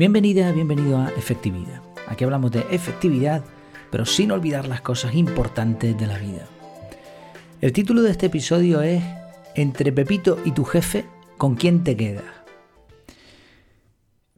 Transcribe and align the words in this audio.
Bienvenida, 0.00 0.50
bienvenido 0.52 0.96
a 0.96 1.10
Efectividad. 1.10 1.82
Aquí 2.08 2.24
hablamos 2.24 2.50
de 2.52 2.64
efectividad, 2.70 3.44
pero 3.90 4.06
sin 4.06 4.30
olvidar 4.30 4.66
las 4.66 4.80
cosas 4.80 5.14
importantes 5.14 5.98
de 5.98 6.06
la 6.06 6.16
vida. 6.16 6.46
El 7.60 7.74
título 7.74 8.00
de 8.00 8.10
este 8.10 8.24
episodio 8.24 8.80
es 8.80 9.04
Entre 9.54 9.92
Pepito 9.92 10.38
y 10.42 10.52
tu 10.52 10.64
jefe, 10.64 11.04
¿con 11.36 11.54
quién 11.54 11.84
te 11.84 11.98
quedas? 11.98 12.24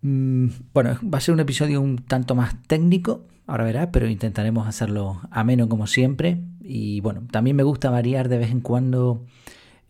Mm, 0.01 0.49
bueno, 0.75 0.99
va 1.05 1.19
a 1.19 1.21
ser 1.21 1.33
un 1.33 1.39
episodio 1.39 1.81
un 1.81 1.99
tanto 1.99 2.35
más 2.35 2.61
técnico, 2.67 3.21
ahora 3.47 3.63
verás, 3.63 3.91
pero 3.93 4.09
intentaremos 4.09 4.67
hacerlo 4.67 5.21
ameno 5.31 5.69
como 5.69 5.87
siempre. 5.87 6.41
Y 6.61 7.01
bueno, 7.03 7.23
también 7.31 7.55
me 7.55 7.63
gusta 7.63 7.89
variar 7.89 8.29
de 8.29 8.39
vez 8.39 8.51
en 8.51 8.63
cuando 8.63 9.27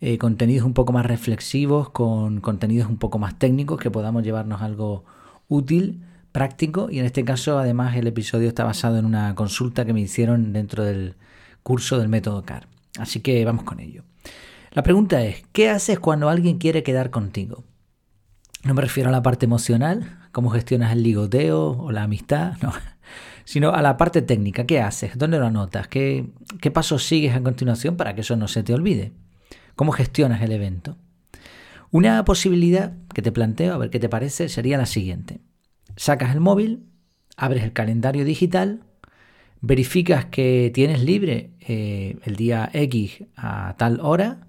eh, 0.01 0.19
contenidos 0.19 0.67
un 0.67 0.75
poco 0.75 0.93
más 0.93 1.07
reflexivos 1.07 1.89
con 1.89 2.41
contenidos 2.41 2.87
un 2.87 2.97
poco 2.97 3.17
más 3.17 3.39
técnicos 3.39 3.79
que 3.79 3.89
podamos 3.89 4.21
llevarnos 4.21 4.61
algo 4.61 5.03
útil, 5.53 6.01
práctico 6.31 6.89
y 6.89 6.99
en 6.99 7.05
este 7.05 7.23
caso 7.23 7.59
además 7.59 7.95
el 7.95 8.07
episodio 8.07 8.47
está 8.47 8.63
basado 8.63 8.97
en 8.97 9.05
una 9.05 9.35
consulta 9.35 9.85
que 9.85 9.93
me 9.93 10.01
hicieron 10.01 10.51
dentro 10.51 10.83
del 10.83 11.15
curso 11.61 11.99
del 11.99 12.09
método 12.09 12.43
CAR. 12.43 12.67
Así 12.99 13.21
que 13.21 13.43
vamos 13.45 13.63
con 13.63 13.79
ello. 13.79 14.03
La 14.71 14.83
pregunta 14.83 15.23
es, 15.23 15.43
¿qué 15.53 15.69
haces 15.69 15.99
cuando 15.99 16.29
alguien 16.29 16.57
quiere 16.57 16.83
quedar 16.83 17.11
contigo? 17.11 17.63
No 18.63 18.73
me 18.73 18.81
refiero 18.81 19.09
a 19.09 19.11
la 19.11 19.21
parte 19.21 19.45
emocional, 19.45 20.17
cómo 20.31 20.49
gestionas 20.49 20.91
el 20.91 21.03
ligoteo 21.03 21.71
o 21.71 21.91
la 21.91 22.03
amistad, 22.03 22.53
no, 22.61 22.73
sino 23.45 23.71
a 23.71 23.81
la 23.81 23.97
parte 23.97 24.21
técnica. 24.21 24.65
¿Qué 24.65 24.81
haces? 24.81 25.17
¿Dónde 25.17 25.37
lo 25.37 25.45
anotas? 25.45 25.87
¿Qué, 25.87 26.31
¿Qué 26.59 26.71
pasos 26.71 27.03
sigues 27.03 27.35
a 27.35 27.43
continuación 27.43 27.95
para 27.95 28.15
que 28.15 28.21
eso 28.21 28.35
no 28.35 28.47
se 28.47 28.63
te 28.63 28.73
olvide? 28.73 29.11
¿Cómo 29.75 29.91
gestionas 29.91 30.41
el 30.41 30.51
evento? 30.51 30.97
Una 31.93 32.25
posibilidad 32.25 32.93
que 33.13 33.21
te 33.21 33.31
planteo, 33.31 33.71
a 33.71 33.77
ver 33.77 33.91
qué 33.91 33.99
te 33.99 34.09
parece, 34.09 34.49
sería 34.49 34.79
la 34.79 34.87
siguiente. 34.87 35.41
Sacas 35.95 36.33
el 36.33 36.39
móvil, 36.39 36.87
abres 37.37 37.63
el 37.63 37.71
calendario 37.71 38.25
digital, 38.25 38.81
verificas 39.61 40.25
que 40.25 40.71
tienes 40.73 41.03
libre 41.03 41.51
eh, 41.59 42.17
el 42.23 42.35
día 42.35 42.67
X 42.73 43.25
a 43.35 43.75
tal 43.77 43.99
hora, 44.01 44.47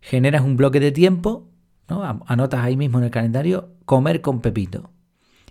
generas 0.00 0.42
un 0.42 0.56
bloque 0.56 0.78
de 0.78 0.92
tiempo, 0.92 1.48
¿no? 1.88 2.04
anotas 2.28 2.60
ahí 2.60 2.76
mismo 2.76 2.98
en 2.98 3.06
el 3.06 3.10
calendario, 3.10 3.74
comer 3.84 4.20
con 4.20 4.40
Pepito. 4.40 4.92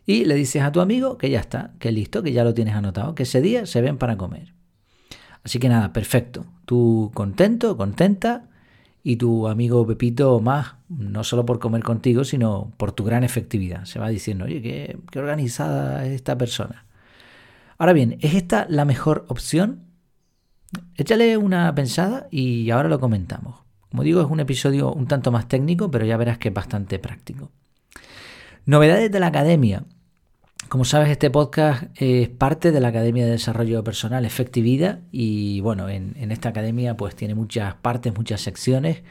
Y 0.05 0.23
le 0.23 0.35
dices 0.35 0.61
a 0.61 0.71
tu 0.71 0.79
amigo 0.79 1.17
que 1.17 1.29
ya 1.29 1.41
está, 1.41 1.73
que 1.79 1.91
listo, 1.91 2.23
que 2.23 2.31
ya 2.31 2.45
lo 2.45 2.53
tienes 2.53 2.73
anotado, 2.73 3.15
que 3.15 3.23
ese 3.23 3.41
día 3.41 3.65
se 3.65 3.81
ven 3.81 3.97
para 3.97 4.15
comer. 4.15 4.53
Así 5.43 5.59
que 5.59 5.67
nada, 5.67 5.91
perfecto. 5.91 6.45
Tú 6.63 7.11
contento, 7.13 7.75
contenta 7.75 8.47
y 9.07 9.15
tu 9.15 9.47
amigo 9.47 9.87
Pepito 9.87 10.41
más, 10.41 10.75
no 10.89 11.23
solo 11.23 11.45
por 11.45 11.59
comer 11.59 11.81
contigo, 11.81 12.25
sino 12.25 12.73
por 12.75 12.91
tu 12.91 13.05
gran 13.05 13.23
efectividad. 13.23 13.85
Se 13.85 13.99
va 13.99 14.09
diciendo, 14.09 14.43
oye, 14.43 14.61
qué, 14.61 15.17
organizada 15.17 16.05
es 16.05 16.11
esta 16.11 16.37
persona. 16.37 16.85
Ahora 17.77 17.93
bien, 17.93 18.17
¿es 18.19 18.33
esta 18.33 18.67
la 18.69 18.83
mejor 18.83 19.23
opción? 19.29 19.85
Échale 20.95 21.37
una 21.37 21.73
pensada 21.73 22.27
y 22.31 22.69
ahora 22.69 22.89
lo 22.89 22.99
comentamos. 22.99 23.61
Como 23.89 24.03
digo, 24.03 24.19
es 24.19 24.27
un 24.29 24.41
episodio 24.41 24.91
un 24.91 25.07
tanto 25.07 25.31
más 25.31 25.47
técnico, 25.47 25.89
pero 25.89 26.05
ya 26.05 26.17
verás 26.17 26.37
que 26.37 26.49
es 26.49 26.53
bastante 26.53 26.99
práctico. 26.99 27.49
Novedades 28.65 29.09
de 29.09 29.21
la 29.21 29.27
academia. 29.27 29.85
Como 30.69 30.83
sabes, 30.83 31.07
este 31.09 31.29
podcast 31.29 31.83
es 31.95 32.27
parte 32.27 32.73
de 32.73 32.81
la 32.81 32.89
Academia 32.89 33.23
de 33.23 33.31
Desarrollo 33.31 33.85
Personal 33.85 34.25
Efectividad 34.25 34.99
y 35.13 35.61
bueno, 35.61 35.87
en, 35.87 36.13
esta 36.29 36.49
academia 36.49 36.97
pues 36.97 37.15
tiene 37.15 37.35
muchas 37.35 37.75
partes, 37.75 38.13
muchas 38.13 38.41
secciones 38.41 39.01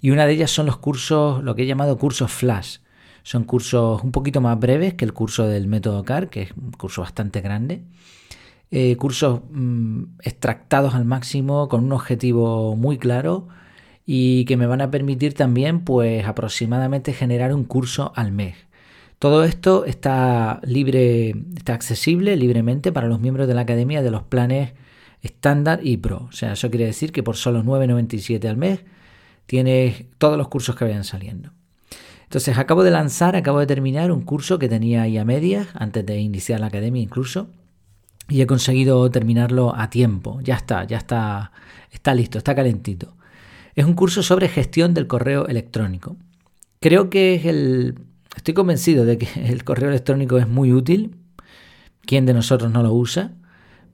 y 0.00 0.10
una 0.10 0.26
de 0.26 0.32
ellas 0.32 0.50
son 0.50 0.66
los 0.66 0.78
cursos, 0.78 1.44
lo 1.44 1.54
que 1.54 1.62
he 1.62 1.66
llamado 1.66 1.98
cursos 1.98 2.32
flash. 2.32 2.78
Son 3.22 3.44
cursos 3.44 4.02
un 4.02 4.10
poquito 4.10 4.40
más 4.40 4.58
breves 4.58 4.94
que 4.94 5.04
el 5.04 5.12
curso 5.12 5.46
del 5.46 5.68
método 5.68 6.04
CAR, 6.04 6.30
que 6.30 6.42
es 6.42 6.52
un 6.52 6.72
curso 6.72 7.02
bastante 7.02 7.42
grande. 7.42 7.84
Eh, 8.72 8.96
cursos 8.96 9.42
mm, 9.52 10.02
extractados 10.24 10.96
al 10.96 11.04
máximo 11.04 11.68
con 11.68 11.84
un 11.84 11.92
objetivo 11.92 12.74
muy 12.74 12.98
claro 12.98 13.46
y 14.04 14.44
que 14.46 14.56
me 14.56 14.66
van 14.66 14.80
a 14.80 14.90
permitir 14.90 15.34
también 15.34 15.84
pues 15.84 16.26
aproximadamente 16.26 17.12
generar 17.12 17.54
un 17.54 17.62
curso 17.62 18.12
al 18.16 18.32
mes. 18.32 18.67
Todo 19.18 19.42
esto 19.42 19.84
está 19.84 20.60
libre, 20.62 21.34
está 21.56 21.74
accesible 21.74 22.36
libremente 22.36 22.92
para 22.92 23.08
los 23.08 23.20
miembros 23.20 23.48
de 23.48 23.54
la 23.54 23.62
academia 23.62 24.02
de 24.02 24.10
los 24.12 24.22
planes 24.22 24.74
estándar 25.22 25.80
y 25.82 25.96
pro. 25.96 26.26
O 26.28 26.32
sea, 26.32 26.52
eso 26.52 26.70
quiere 26.70 26.86
decir 26.86 27.10
que 27.10 27.24
por 27.24 27.36
solo 27.36 27.64
9.97 27.64 28.48
al 28.48 28.56
mes 28.56 28.80
tienes 29.46 30.04
todos 30.18 30.38
los 30.38 30.48
cursos 30.48 30.76
que 30.76 30.84
vayan 30.84 31.04
saliendo. 31.04 31.50
Entonces, 32.24 32.58
acabo 32.58 32.84
de 32.84 32.90
lanzar, 32.90 33.34
acabo 33.34 33.58
de 33.58 33.66
terminar 33.66 34.12
un 34.12 34.20
curso 34.22 34.58
que 34.58 34.68
tenía 34.68 35.02
ahí 35.02 35.16
a 35.16 35.24
medias, 35.24 35.68
antes 35.74 36.04
de 36.04 36.18
iniciar 36.18 36.60
la 36.60 36.66
academia 36.66 37.02
incluso, 37.02 37.48
y 38.28 38.42
he 38.42 38.46
conseguido 38.46 39.10
terminarlo 39.10 39.74
a 39.74 39.90
tiempo. 39.90 40.40
Ya 40.42 40.54
está, 40.54 40.84
ya 40.84 40.98
está, 40.98 41.52
está 41.90 42.14
listo, 42.14 42.38
está 42.38 42.54
calentito. 42.54 43.16
Es 43.74 43.86
un 43.86 43.94
curso 43.94 44.22
sobre 44.22 44.48
gestión 44.48 44.92
del 44.92 45.06
correo 45.06 45.46
electrónico. 45.46 46.16
Creo 46.80 47.08
que 47.08 47.34
es 47.34 47.46
el, 47.46 47.94
Estoy 48.38 48.54
convencido 48.54 49.04
de 49.04 49.18
que 49.18 49.28
el 49.50 49.64
correo 49.64 49.88
electrónico 49.88 50.38
es 50.38 50.48
muy 50.48 50.72
útil. 50.72 51.16
¿Quién 52.02 52.24
de 52.24 52.32
nosotros 52.32 52.70
no 52.70 52.84
lo 52.84 52.94
usa? 52.94 53.32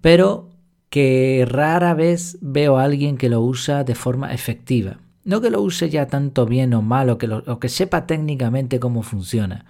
Pero 0.03 0.51
que 0.91 1.47
rara 1.49 1.95
vez 1.95 2.37
veo 2.43 2.77
a 2.77 2.85
alguien 2.85 3.17
que 3.17 3.31
lo 3.31 3.41
usa 3.41 3.85
de 3.85 3.95
forma 3.95 4.35
efectiva. 4.35 4.99
No 5.25 5.41
que 5.41 5.49
lo 5.49 5.63
use 5.63 5.89
ya 5.89 6.09
tanto 6.09 6.45
bien 6.45 6.75
o 6.75 6.83
mal 6.83 7.09
o 7.09 7.17
que, 7.17 7.27
o 7.27 7.59
que 7.59 7.71
sepa 7.71 8.07
técnicamente 8.07 8.79
cómo 8.79 9.03
funciona. 9.03 9.65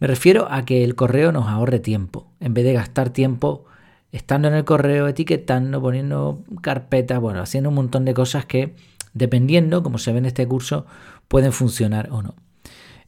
Me 0.00 0.06
refiero 0.06 0.48
a 0.50 0.64
que 0.64 0.82
el 0.82 0.94
correo 0.94 1.30
nos 1.30 1.46
ahorre 1.46 1.78
tiempo. 1.78 2.32
En 2.40 2.54
vez 2.54 2.64
de 2.64 2.72
gastar 2.72 3.10
tiempo 3.10 3.66
estando 4.12 4.48
en 4.48 4.54
el 4.54 4.64
correo, 4.64 5.08
etiquetando, 5.08 5.82
poniendo 5.82 6.42
carpetas, 6.62 7.20
bueno, 7.20 7.42
haciendo 7.42 7.68
un 7.68 7.76
montón 7.76 8.06
de 8.06 8.14
cosas 8.14 8.46
que, 8.46 8.74
dependiendo, 9.12 9.82
como 9.82 9.98
se 9.98 10.12
ve 10.12 10.18
en 10.18 10.24
este 10.24 10.48
curso, 10.48 10.86
pueden 11.28 11.52
funcionar 11.52 12.08
o 12.10 12.22
no. 12.22 12.34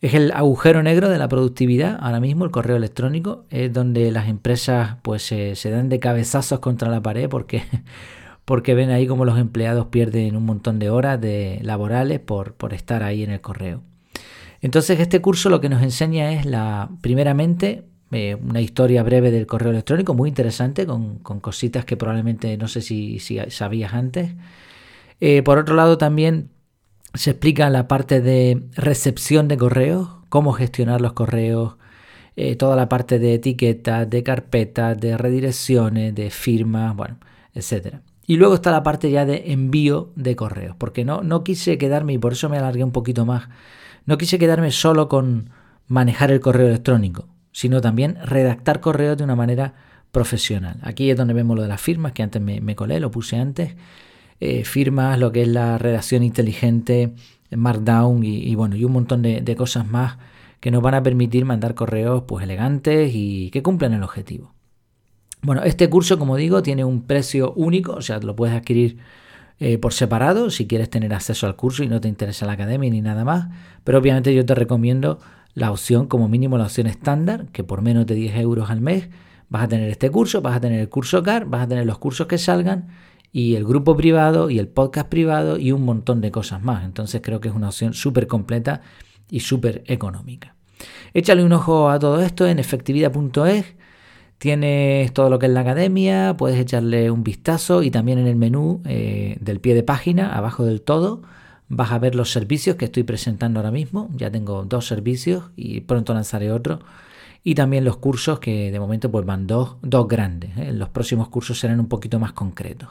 Es 0.01 0.15
el 0.15 0.31
agujero 0.33 0.83
negro 0.83 1.09
de 1.09 1.19
la 1.19 1.29
productividad 1.29 1.99
ahora 2.01 2.21
mismo, 2.21 2.45
el 2.45 2.53
correo 2.53 2.77
electrónico, 2.77 3.45
es 3.51 3.73
donde 3.73 4.13
las 4.13 4.29
empresas 4.29 4.97
pues 5.03 5.23
se, 5.23 5.71
dan 5.71 5.89
de 5.89 5.99
cabezazos 5.99 6.61
contra 6.61 6.89
la 6.89 7.03
pared 7.03 7.29
porque, 7.29 7.65
porque 8.45 8.75
ven 8.75 8.91
ahí 8.91 9.07
como 9.09 9.25
los 9.25 9.39
empleados 9.39 9.87
pierden 9.87 10.37
un 10.37 10.47
montón 10.47 10.79
de 10.79 10.91
horas 10.91 11.21
de 11.21 11.59
laborales 11.63 12.21
por, 12.21 12.55
por 12.55 12.75
estar 12.75 13.03
ahí 13.03 13.25
en 13.25 13.31
el 13.31 13.41
correo. 13.41 13.83
Entonces 14.61 15.01
este 15.01 15.21
curso 15.21 15.51
lo 15.51 15.61
que 15.61 15.69
nos 15.69 15.83
enseña 15.83 16.33
es 16.33 16.47
la, 16.47 16.91
primeramente, 17.01 17.85
eh, 18.11 18.37
una 18.37 18.61
historia 18.61 19.03
breve 19.03 19.31
del 19.31 19.47
correo 19.47 19.71
electrónico, 19.71 20.15
muy 20.15 20.29
interesante, 20.29 20.87
con, 20.87 21.19
cositas 21.19 21.85
que 21.85 21.97
probablemente 21.97 22.57
no 22.57 22.69
sé 22.69 22.81
si, 22.81 23.19
sabías 23.19 23.95
antes. 23.95 24.33
Eh, 25.21 25.43
por 25.43 25.59
otro 25.59 25.75
lado 25.75 25.99
también 25.99 26.51
se 27.15 27.31
explica 27.31 27.71
la 27.71 27.89
parte 27.89 28.21
de 28.21 28.63
recepción 28.75 29.49
de 29.49 29.57
correos, 29.57 30.09
cómo 30.29 30.53
gestionar 30.53 31.01
los 31.01 31.15
correos, 31.15 31.77
eh, 32.37 32.57
toda 32.57 32.77
la 32.77 32.89
parte 32.89 33.19
de 33.19 33.35
etiquetas, 33.35 34.09
de 34.09 34.23
carpetas, 34.23 34.99
de 35.01 35.17
redirecciones, 35.17 36.15
de 36.15 36.31
firmas, 36.31 36.95
bueno, 36.95 37.19
etc. 37.55 37.97
Y 38.27 38.37
luego 38.37 38.55
está 38.55 38.71
la 38.71 38.83
parte 38.83 39.11
ya 39.11 39.25
de 39.25 39.53
envío 39.53 40.13
de 40.15 40.37
correos, 40.37 40.77
porque 40.77 41.05
no, 41.05 41.23
no 41.23 41.43
quise 41.43 41.79
quedarme, 41.79 42.13
y 42.13 42.19
por 42.19 42.35
eso 42.35 42.49
me 42.49 42.59
alargué 42.59 42.85
un 42.85 42.93
poquito 42.93 43.25
más, 43.25 43.49
no 44.05 44.19
quise 44.19 44.39
quedarme 44.39 44.71
solo 44.71 45.09
con 45.09 45.51
manejar 45.87 46.31
el 46.31 46.41
correo 46.41 46.69
electrónico, 46.69 47.27
sino 47.53 47.81
también 47.81 48.19
redactar 48.23 48.81
correos 48.81 49.17
de 49.17 49.25
una 49.25 49.35
manera 49.35 49.75
profesional. 50.13 50.79
Aquí 50.83 51.11
es 51.11 51.17
donde 51.17 51.35
vemos 51.35 51.57
lo 51.57 51.63
de 51.63 51.69
las 51.69 51.81
firmas, 51.81 52.13
que 52.13 52.23
antes 52.23 52.41
me, 52.41 52.61
me 52.61 52.77
colé, 52.77 53.01
lo 53.01 53.11
puse 53.11 53.37
antes. 53.37 53.75
Eh, 54.41 54.65
firmas, 54.65 55.19
lo 55.19 55.33
que 55.33 55.43
es 55.43 55.49
la 55.49 55.79
redacción 55.79 56.23
inteligente, 56.23 57.15
Markdown 57.51 58.23
y, 58.23 58.55
bueno, 58.55 58.77
y 58.77 58.85
un 58.85 58.93
montón 58.93 59.23
de, 59.23 59.57
cosas 59.57 59.87
más 59.87 60.19
que 60.61 60.71
nos 60.71 60.83
van 60.83 60.95
a 60.95 61.03
permitir 61.03 61.45
mandar 61.45 61.75
correos 61.75 62.25
pues 62.27 62.45
elegantes 62.45 63.13
y 63.15 63.51
que 63.51 63.63
cumplan 63.63 63.95
el 63.95 64.03
objetivo. 64.03 64.53
Bueno, 65.41 65.63
este 65.63 65.89
curso, 65.89 66.19
como 66.19 66.37
digo, 66.37 66.63
tiene 66.63 66.85
un 66.85 67.03
precio 67.03 67.53
único, 67.55 67.93
o 67.93 68.03
sea, 68.03 68.19
lo 68.19 68.35
puedes 68.37 68.57
adquirir 68.57 68.99
eh, 69.61 69.79
por 69.79 69.93
separado 69.93 70.51
si 70.51 70.67
quieres 70.67 70.91
tener 70.91 71.15
acceso 71.15 71.47
al 71.47 71.57
curso 71.57 71.83
y 71.83 71.89
no 71.89 72.01
te 72.01 72.09
interesa 72.09 72.47
la 72.47 72.53
academia 72.53 72.91
ni 72.91 73.01
nada 73.01 73.25
más, 73.25 73.49
pero 73.85 73.99
obviamente 73.99 74.35
yo 74.35 74.45
te 74.45 74.55
recomiendo 74.55 75.21
la 75.55 75.73
opción, 75.73 76.07
como 76.07 76.29
mínimo 76.29 76.59
la 76.59 76.65
opción 76.65 76.87
estándar, 76.87 77.47
que 77.53 77.65
por 77.65 77.83
menos 77.83 78.07
de 78.07 78.15
10 78.15 78.37
euros 78.37 78.71
al 78.71 78.81
mes 78.81 79.09
vas 79.49 79.65
a 79.65 79.69
tener 79.69 79.89
este 79.91 80.11
curso, 80.11 80.43
vas 80.43 80.57
a 80.57 80.61
tener 80.61 80.81
el 80.81 80.89
curso 80.89 81.23
CAR, 81.23 81.47
vas 81.47 81.63
a 81.63 81.69
tener 81.69 81.87
los 81.87 81.99
cursos 81.99 82.27
que 82.27 82.39
salgan 82.39 82.89
y 83.33 83.55
el 83.55 83.65
grupo 83.65 83.97
privado 83.97 84.51
y 84.51 84.59
el 84.59 84.69
podcast 84.69 85.09
privado 85.09 85.59
y 85.59 85.73
un 85.73 85.83
montón 85.83 86.21
de 86.21 86.31
cosas 86.31 86.63
más. 86.63 86.85
Entonces 86.85 87.21
creo 87.23 87.41
que 87.41 87.49
es 87.49 87.55
una 87.55 87.69
opción 87.69 87.95
súper 87.95 88.27
completa 88.27 88.81
y 89.31 89.41
súper 89.41 89.83
económica. 89.87 90.55
Échale 91.15 91.45
un 91.45 91.53
ojo 91.53 91.91
a 91.91 91.99
todo 91.99 92.21
esto 92.21 92.47
en 92.47 92.59
efectividad.es. 92.59 93.75
Tienes 94.39 95.13
todo 95.13 95.31
lo 95.31 95.39
que 95.41 95.47
es 95.47 95.53
la 95.53 95.61
academia, 95.61 96.37
puedes 96.37 96.59
echarle 96.61 97.11
un 97.11 97.25
vistazo 97.25 97.83
y 97.83 97.91
también 97.91 98.19
en 98.19 98.29
el 98.29 98.37
menú 98.37 98.83
eh, 98.85 99.37
del 99.41 99.59
pie 99.61 99.75
de 99.75 99.83
página, 99.83 100.37
abajo 100.37 100.65
del 100.65 100.81
todo, 100.81 101.23
vas 101.69 101.91
a 101.91 101.99
ver 101.99 102.15
los 102.15 102.31
servicios 102.31 102.77
que 102.77 102.85
estoy 102.85 103.03
presentando 103.03 103.59
ahora 103.59 103.73
mismo. 103.73 104.09
Ya 104.15 104.31
tengo 104.31 104.65
dos 104.65 104.87
servicios 104.87 105.51
y 105.57 105.81
pronto 105.81 106.15
lanzaré 106.15 106.53
otro. 106.53 106.81
y 107.45 107.55
también 107.55 107.85
los 107.85 107.97
cursos 107.97 108.41
que 108.41 108.71
de 108.71 108.81
momento 108.81 109.11
pues 109.11 109.25
van 109.27 109.47
dos, 109.47 109.77
dos 109.83 110.07
grandes. 110.09 110.57
¿eh? 110.59 110.73
Los 110.73 110.91
próximos 110.91 111.29
cursos 111.29 111.59
serán 111.59 111.81
un 111.81 111.89
poquito 111.89 112.19
más 112.19 112.33
concretos. 112.33 112.91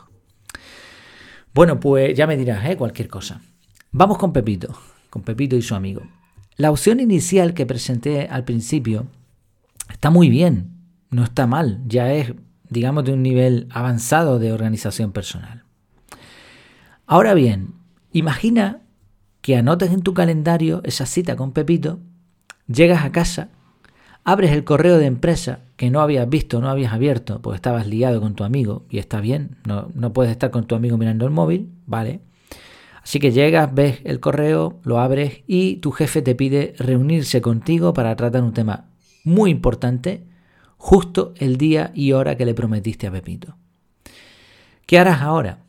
Bueno, 1.58 1.80
pues 1.80 2.16
ya 2.16 2.28
me 2.28 2.38
dirás, 2.38 2.64
¿eh? 2.70 2.78
cualquier 2.78 3.08
cosa. 3.08 3.42
Vamos 3.92 4.20
con 4.20 4.32
Pepito, 4.32 4.80
con 5.10 5.24
Pepito 5.24 5.56
y 5.56 5.64
su 5.64 5.74
amigo. 5.74 6.04
La 6.56 6.70
opción 6.70 7.00
inicial 7.00 7.56
que 7.56 7.66
presenté 7.66 8.28
al 8.28 8.44
principio 8.44 9.08
está 9.90 10.12
muy 10.12 10.30
bien, 10.30 10.70
no 11.10 11.24
está 11.24 11.48
mal, 11.48 11.82
ya 11.88 12.14
es, 12.14 12.36
digamos, 12.70 13.06
de 13.06 13.14
un 13.14 13.24
nivel 13.24 13.68
avanzado 13.72 14.38
de 14.38 14.54
organización 14.54 15.12
personal. 15.12 15.64
Ahora 17.08 17.34
bien, 17.34 17.74
imagina 18.12 18.84
que 19.42 19.58
anotes 19.58 19.92
en 19.92 20.04
tu 20.04 20.14
calendario 20.14 20.82
esa 20.84 21.08
cita 21.08 21.36
con 21.36 21.54
Pepito, 21.54 22.00
llegas 22.68 23.04
a 23.04 23.12
casa, 23.12 23.50
abres 24.28 24.52
el 24.52 24.66
correo 24.66 24.98
de 24.98 25.06
empresa 25.06 25.62
que 25.78 25.90
no 25.90 26.02
habías 26.02 26.28
visto, 26.28 26.60
no 26.60 26.68
habías 26.68 26.92
abierto, 26.92 27.42
porque 27.42 27.56
estabas 27.56 27.88
liado 27.88 28.20
con 28.20 28.36
tu 28.36 28.44
amigo, 28.44 28.86
y 28.90 28.98
está 28.98 29.22
bien, 29.22 29.56
no, 29.66 29.88
no 29.94 30.12
puedes 30.12 30.34
estar 30.34 30.52
con 30.52 30.68
tu 30.68 30.76
amigo 30.76 30.98
mirando 30.98 31.24
el 31.24 31.32
móvil, 31.32 31.72
¿vale? 31.86 32.20
Así 33.02 33.20
que 33.20 33.32
llegas, 33.32 33.74
ves 33.74 34.02
el 34.04 34.20
correo, 34.20 34.82
lo 34.84 35.00
abres 35.00 35.44
y 35.48 35.78
tu 35.78 35.92
jefe 35.92 36.22
te 36.22 36.36
pide 36.36 36.74
reunirse 36.78 37.40
contigo 37.40 37.94
para 37.94 38.14
tratar 38.18 38.44
un 38.44 38.52
tema 38.52 38.90
muy 39.24 39.50
importante 39.50 40.26
justo 40.76 41.34
el 41.38 41.56
día 41.56 41.92
y 41.96 42.12
hora 42.12 42.36
que 42.36 42.46
le 42.46 42.54
prometiste 42.54 43.08
a 43.08 43.12
Pepito. 43.12 43.56
¿Qué 44.86 45.00
harás 45.00 45.22
ahora? 45.22 45.60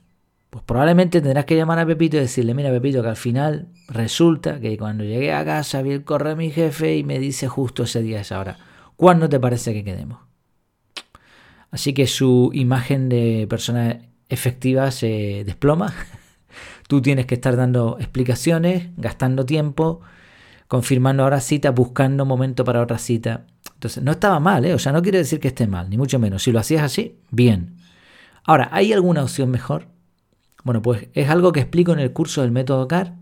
Pues 0.50 0.64
probablemente 0.64 1.20
tendrás 1.20 1.44
que 1.44 1.56
llamar 1.56 1.78
a 1.78 1.86
Pepito 1.86 2.16
y 2.16 2.20
decirle, 2.20 2.54
mira 2.54 2.70
Pepito, 2.70 3.02
que 3.02 3.08
al 3.08 3.16
final 3.16 3.68
resulta 3.88 4.60
que 4.60 4.78
cuando 4.78 5.04
llegué 5.04 5.32
a 5.32 5.44
casa 5.44 5.82
vi 5.82 5.92
el 5.92 6.04
correo 6.04 6.30
de 6.30 6.36
mi 6.36 6.50
jefe 6.50 6.96
y 6.96 7.04
me 7.04 7.18
dice 7.18 7.48
justo 7.48 7.82
ese 7.82 8.02
día, 8.02 8.20
esa 8.20 8.38
hora, 8.38 8.58
¿cuándo 8.96 9.28
te 9.28 9.38
parece 9.38 9.74
que 9.74 9.84
quedemos? 9.84 10.20
Así 11.70 11.92
que 11.92 12.06
su 12.06 12.50
imagen 12.54 13.10
de 13.10 13.46
persona 13.48 14.00
efectiva 14.30 14.90
se 14.90 15.42
desploma. 15.44 15.92
Tú 16.88 17.02
tienes 17.02 17.26
que 17.26 17.34
estar 17.34 17.56
dando 17.56 17.98
explicaciones, 18.00 18.88
gastando 18.96 19.44
tiempo, 19.44 20.00
confirmando 20.66 21.24
ahora 21.24 21.40
cita, 21.40 21.70
buscando 21.70 22.24
momento 22.24 22.64
para 22.64 22.80
otra 22.80 22.96
cita. 22.96 23.44
Entonces, 23.74 24.02
no 24.02 24.12
estaba 24.12 24.40
mal, 24.40 24.64
¿eh? 24.64 24.72
O 24.72 24.78
sea, 24.78 24.92
no 24.92 25.02
quiere 25.02 25.18
decir 25.18 25.40
que 25.40 25.48
esté 25.48 25.66
mal, 25.66 25.90
ni 25.90 25.98
mucho 25.98 26.18
menos. 26.18 26.42
Si 26.42 26.52
lo 26.52 26.58
hacías 26.58 26.82
así, 26.82 27.18
bien. 27.30 27.76
Ahora, 28.44 28.70
¿hay 28.72 28.94
alguna 28.94 29.22
opción 29.22 29.50
mejor? 29.50 29.88
Bueno, 30.64 30.82
pues 30.82 31.08
es 31.14 31.28
algo 31.28 31.52
que 31.52 31.60
explico 31.60 31.92
en 31.92 32.00
el 32.00 32.12
curso 32.12 32.42
del 32.42 32.50
método 32.50 32.88
CAR, 32.88 33.14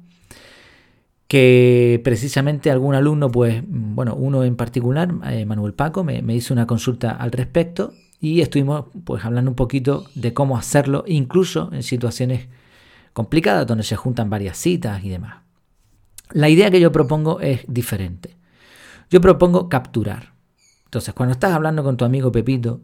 que 1.29 2.01
precisamente 2.05 2.71
algún 2.71 2.95
alumno, 2.95 3.31
pues, 3.31 3.63
bueno, 3.67 4.15
uno 4.15 4.45
en 4.45 4.57
particular, 4.57 5.13
eh, 5.25 5.45
Manuel 5.45 5.75
Paco, 5.75 6.05
me, 6.05 6.23
hizo 6.35 6.55
una 6.55 6.67
consulta 6.67 7.11
al 7.11 7.33
respecto 7.33 7.93
y 8.21 8.41
estuvimos 8.41 8.87
pues 9.05 9.25
hablando 9.25 9.51
un 9.51 9.57
poquito 9.57 10.07
de 10.15 10.33
cómo 10.33 10.57
hacerlo, 10.57 11.05
incluso 11.07 11.71
en 11.73 11.83
situaciones 11.83 12.49
complicadas 13.13 13.67
donde 13.67 13.85
se 13.85 13.97
juntan 13.97 14.31
varias 14.31 14.57
citas 14.57 15.05
y 15.05 15.09
demás. 15.09 15.39
La 16.33 16.49
idea 16.49 16.71
que 16.71 16.81
yo 16.81 16.93
propongo 16.93 17.41
es 17.41 17.65
diferente. 17.69 18.37
Yo 19.11 19.21
propongo 19.21 19.69
capturar. 19.69 20.33
Entonces, 20.85 21.15
cuando 21.15 21.33
estás 21.33 21.53
hablando 21.53 21.85
con 21.85 21.97
tu 21.97 22.05
amigo 22.05 22.33
Pepito, 22.33 22.81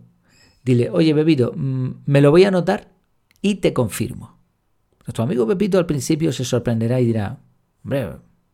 dile, 0.64 0.90
oye 0.90 1.14
Pepito, 1.14 1.52
mm, 1.54 1.90
me 2.06 2.20
lo 2.20 2.30
voy 2.30 2.44
a 2.44 2.48
anotar 2.48 2.92
y 3.40 3.56
te 3.56 3.72
confirmo. 3.72 4.31
Nuestro 5.06 5.24
amigo 5.24 5.46
Pepito 5.46 5.78
al 5.78 5.86
principio 5.86 6.32
se 6.32 6.44
sorprenderá 6.44 7.00
y 7.00 7.06
dirá, 7.06 7.38
hombre, 7.84 8.10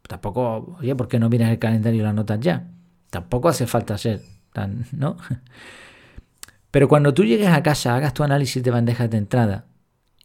tampoco, 0.07 0.77
oye, 0.81 0.95
¿por 0.97 1.09
qué 1.09 1.19
no 1.19 1.29
miras 1.29 1.51
el 1.51 1.59
calendario 1.59 2.01
y 2.01 2.03
lo 2.03 2.09
anotas 2.09 2.41
ya? 2.41 2.71
Tampoco 3.11 3.49
hace 3.49 3.67
falta 3.67 3.99
ser 3.99 4.23
tan, 4.53 4.87
¿no? 4.93 5.17
Pero 6.71 6.89
cuando 6.89 7.15
tú 7.15 7.25
llegues 7.25 7.49
a 7.49 7.63
casa, 7.63 7.95
hagas 7.95 8.15
tu 8.15 8.25
análisis 8.25 8.63
de 8.63 8.71
bandejas 8.71 9.11
de 9.11 9.19
entrada, 9.19 9.67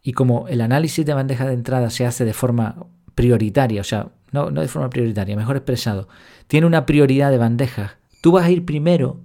y 0.01 0.11
como 0.11 0.47
el 0.49 0.61
análisis 0.61 1.05
de 1.05 1.13
bandejas 1.13 1.47
de 1.47 1.53
entrada 1.53 1.89
se 1.89 2.05
hace 2.05 2.25
de 2.25 2.33
forma 2.33 2.85
prioritaria, 3.15 3.81
o 3.81 3.85
sea, 3.85 4.09
no, 4.31 4.49
no 4.49 4.61
de 4.61 4.67
forma 4.67 4.89
prioritaria, 4.89 5.35
mejor 5.35 5.55
expresado, 5.55 6.09
tiene 6.47 6.67
una 6.67 6.85
prioridad 6.85 7.31
de 7.31 7.37
bandejas, 7.37 7.91
tú 8.21 8.33
vas 8.33 8.45
a 8.45 8.51
ir 8.51 8.65
primero 8.65 9.21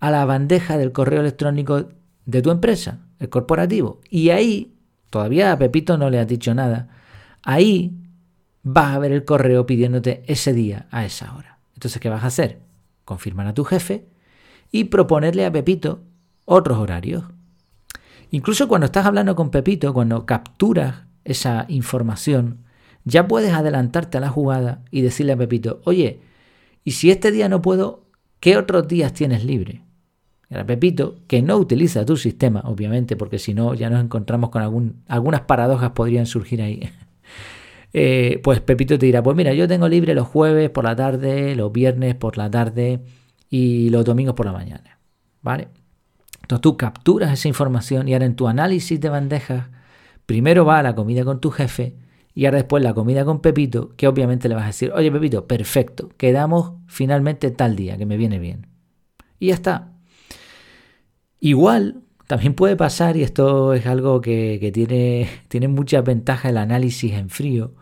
a 0.00 0.10
la 0.10 0.24
bandeja 0.24 0.78
del 0.78 0.92
correo 0.92 1.20
electrónico 1.20 1.88
de 2.24 2.42
tu 2.42 2.50
empresa, 2.50 3.00
el 3.18 3.28
corporativo, 3.28 4.00
y 4.08 4.30
ahí 4.30 4.75
todavía 5.10 5.52
a 5.52 5.58
Pepito 5.58 5.96
no 5.98 6.10
le 6.10 6.18
has 6.18 6.28
dicho 6.28 6.54
nada, 6.54 6.88
ahí 7.42 7.92
vas 8.62 8.94
a 8.94 8.98
ver 8.98 9.12
el 9.12 9.24
correo 9.24 9.66
pidiéndote 9.66 10.22
ese 10.26 10.52
día 10.52 10.86
a 10.90 11.04
esa 11.04 11.34
hora. 11.34 11.58
Entonces, 11.74 12.00
¿qué 12.00 12.08
vas 12.08 12.24
a 12.24 12.28
hacer? 12.28 12.60
Confirmar 13.04 13.46
a 13.46 13.54
tu 13.54 13.64
jefe 13.64 14.06
y 14.72 14.84
proponerle 14.84 15.46
a 15.46 15.52
Pepito 15.52 16.02
otros 16.44 16.78
horarios. 16.78 17.24
Incluso 18.30 18.66
cuando 18.66 18.86
estás 18.86 19.06
hablando 19.06 19.36
con 19.36 19.50
Pepito, 19.50 19.94
cuando 19.94 20.26
capturas 20.26 21.04
esa 21.24 21.66
información, 21.68 22.64
ya 23.04 23.28
puedes 23.28 23.52
adelantarte 23.52 24.18
a 24.18 24.20
la 24.20 24.30
jugada 24.30 24.82
y 24.90 25.02
decirle 25.02 25.32
a 25.32 25.36
Pepito, 25.36 25.80
oye, 25.84 26.20
y 26.82 26.92
si 26.92 27.10
este 27.10 27.30
día 27.30 27.48
no 27.48 27.62
puedo, 27.62 28.04
¿qué 28.40 28.56
otros 28.56 28.88
días 28.88 29.12
tienes 29.12 29.44
libre? 29.44 29.85
Era 30.48 30.64
Pepito, 30.64 31.16
que 31.26 31.42
no 31.42 31.56
utiliza 31.56 32.06
tu 32.06 32.16
sistema, 32.16 32.62
obviamente, 32.64 33.16
porque 33.16 33.38
si 33.38 33.52
no 33.52 33.74
ya 33.74 33.90
nos 33.90 34.02
encontramos 34.02 34.50
con 34.50 35.02
algunas 35.08 35.40
paradojas 35.42 35.90
podrían 35.90 36.26
surgir 36.26 36.62
ahí. 36.62 36.88
Eh, 37.98 38.40
pues 38.42 38.60
Pepito 38.60 38.98
te 38.98 39.06
dirá, 39.06 39.22
pues 39.22 39.34
mira, 39.34 39.54
yo 39.54 39.66
tengo 39.66 39.88
libre 39.88 40.14
los 40.14 40.26
jueves 40.28 40.68
por 40.68 40.84
la 40.84 40.94
tarde, 40.94 41.56
los 41.56 41.72
viernes 41.72 42.14
por 42.14 42.36
la 42.36 42.50
tarde 42.50 43.00
y 43.48 43.88
los 43.88 44.04
domingos 44.04 44.34
por 44.34 44.44
la 44.44 44.52
mañana. 44.52 44.98
¿Vale? 45.40 45.68
Entonces 46.42 46.60
tú 46.60 46.76
capturas 46.76 47.32
esa 47.32 47.48
información 47.48 48.06
y 48.06 48.12
ahora 48.12 48.26
en 48.26 48.36
tu 48.36 48.48
análisis 48.48 49.00
de 49.00 49.08
bandejas, 49.08 49.68
primero 50.26 50.66
va 50.66 50.80
a 50.80 50.82
la 50.82 50.94
comida 50.94 51.24
con 51.24 51.40
tu 51.40 51.50
jefe 51.50 51.96
y 52.34 52.44
ahora 52.44 52.58
después 52.58 52.82
la 52.82 52.92
comida 52.92 53.24
con 53.24 53.40
Pepito, 53.40 53.94
que 53.96 54.08
obviamente 54.08 54.48
le 54.50 54.56
vas 54.56 54.64
a 54.64 54.68
decir, 54.68 54.92
oye 54.92 55.10
Pepito, 55.10 55.46
perfecto, 55.46 56.10
quedamos 56.18 56.74
finalmente 56.86 57.50
tal 57.50 57.76
día, 57.76 57.96
que 57.96 58.04
me 58.04 58.18
viene 58.18 58.38
bien. 58.38 58.66
Y 59.38 59.48
ya 59.48 59.54
está, 59.54 59.95
Igual, 61.40 62.02
también 62.26 62.54
puede 62.54 62.76
pasar, 62.76 63.16
y 63.16 63.22
esto 63.22 63.74
es 63.74 63.86
algo 63.86 64.20
que, 64.20 64.70
tiene, 64.72 65.28
tiene 65.48 65.68
muchas 65.68 66.04
ventajas 66.04 66.50
el 66.50 66.58
análisis 66.58 67.12
en 67.12 67.30
frío, 67.30 67.74